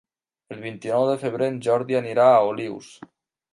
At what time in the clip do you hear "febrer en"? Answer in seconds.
1.25-1.61